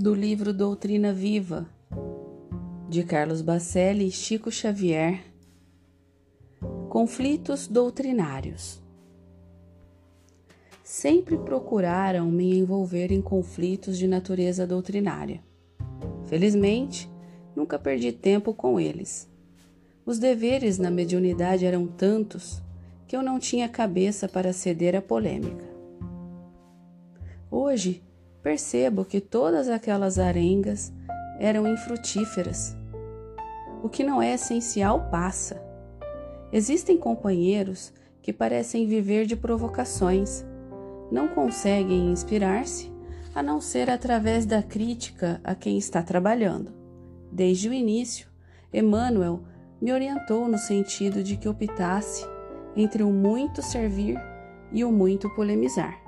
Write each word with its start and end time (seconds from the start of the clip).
do 0.00 0.14
livro 0.14 0.54
Doutrina 0.54 1.12
Viva, 1.12 1.68
de 2.88 3.02
Carlos 3.02 3.42
Bacelli 3.42 4.06
e 4.06 4.10
Chico 4.10 4.50
Xavier. 4.50 5.20
Conflitos 6.88 7.68
doutrinários. 7.68 8.82
Sempre 10.82 11.36
procuraram 11.36 12.30
me 12.30 12.58
envolver 12.58 13.12
em 13.12 13.20
conflitos 13.20 13.98
de 13.98 14.08
natureza 14.08 14.66
doutrinária. 14.66 15.44
Felizmente, 16.24 17.06
nunca 17.54 17.78
perdi 17.78 18.10
tempo 18.10 18.54
com 18.54 18.80
eles. 18.80 19.30
Os 20.06 20.18
deveres 20.18 20.78
na 20.78 20.90
mediunidade 20.90 21.66
eram 21.66 21.86
tantos 21.86 22.62
que 23.06 23.14
eu 23.14 23.22
não 23.22 23.38
tinha 23.38 23.68
cabeça 23.68 24.26
para 24.26 24.54
ceder 24.54 24.96
à 24.96 25.02
polêmica. 25.02 25.68
Hoje, 27.50 28.02
percebo 28.42 29.04
que 29.04 29.20
todas 29.20 29.68
aquelas 29.68 30.18
arengas 30.18 30.92
eram 31.38 31.66
infrutíferas. 31.66 32.76
O 33.82 33.88
que 33.88 34.04
não 34.04 34.20
é 34.20 34.34
essencial 34.34 35.08
passa. 35.10 35.62
Existem 36.52 36.98
companheiros 36.98 37.92
que 38.22 38.32
parecem 38.32 38.86
viver 38.86 39.24
de 39.26 39.36
provocações, 39.36 40.44
não 41.10 41.28
conseguem 41.28 42.12
inspirar-se 42.12 42.92
a 43.34 43.42
não 43.42 43.60
ser 43.60 43.88
através 43.88 44.44
da 44.44 44.62
crítica 44.62 45.40
a 45.44 45.54
quem 45.54 45.78
está 45.78 46.02
trabalhando. 46.02 46.72
Desde 47.30 47.68
o 47.68 47.72
início, 47.72 48.28
Emmanuel 48.72 49.42
me 49.80 49.92
orientou 49.92 50.48
no 50.48 50.58
sentido 50.58 51.22
de 51.22 51.36
que 51.36 51.48
optasse 51.48 52.26
entre 52.76 53.02
o 53.02 53.10
muito 53.10 53.62
servir 53.62 54.18
e 54.72 54.84
o 54.84 54.92
muito 54.92 55.30
polemizar. 55.34 55.99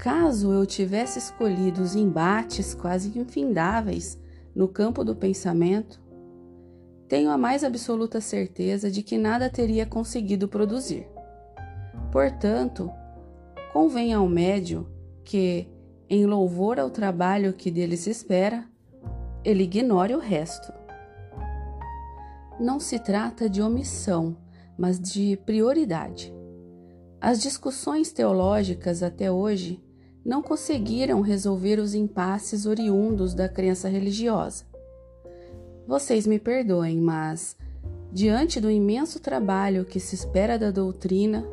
Caso 0.00 0.50
eu 0.50 0.64
tivesse 0.64 1.18
escolhido 1.18 1.82
os 1.82 1.94
embates 1.94 2.72
quase 2.72 3.18
infindáveis 3.18 4.18
no 4.54 4.66
campo 4.66 5.04
do 5.04 5.14
pensamento, 5.14 6.00
tenho 7.06 7.30
a 7.30 7.36
mais 7.36 7.62
absoluta 7.62 8.18
certeza 8.18 8.90
de 8.90 9.02
que 9.02 9.18
nada 9.18 9.50
teria 9.50 9.84
conseguido 9.84 10.48
produzir. 10.48 11.06
Portanto, 12.10 12.90
convém 13.74 14.14
ao 14.14 14.26
médio 14.26 14.88
que, 15.22 15.68
em 16.08 16.24
louvor 16.24 16.80
ao 16.80 16.88
trabalho 16.88 17.52
que 17.52 17.70
dele 17.70 17.98
se 17.98 18.08
espera, 18.08 18.64
ele 19.44 19.64
ignore 19.64 20.14
o 20.14 20.18
resto. 20.18 20.72
Não 22.58 22.80
se 22.80 22.98
trata 22.98 23.50
de 23.50 23.60
omissão, 23.60 24.34
mas 24.78 24.98
de 24.98 25.36
prioridade. 25.44 26.32
As 27.20 27.38
discussões 27.38 28.10
teológicas 28.12 29.02
até 29.02 29.30
hoje 29.30 29.78
não 30.24 30.42
conseguiram 30.42 31.20
resolver 31.20 31.78
os 31.78 31.94
impasses 31.94 32.66
oriundos 32.66 33.34
da 33.34 33.48
crença 33.48 33.88
religiosa. 33.88 34.64
Vocês 35.86 36.26
me 36.26 36.38
perdoem, 36.38 37.00
mas, 37.00 37.56
diante 38.12 38.60
do 38.60 38.70
imenso 38.70 39.18
trabalho 39.18 39.84
que 39.84 39.98
se 39.98 40.14
espera 40.14 40.58
da 40.58 40.70
doutrina 40.70 41.44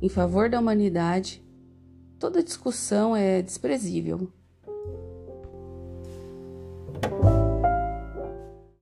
em 0.00 0.08
favor 0.08 0.50
da 0.50 0.58
humanidade, 0.60 1.42
toda 2.18 2.42
discussão 2.42 3.14
é 3.14 3.40
desprezível. 3.40 4.28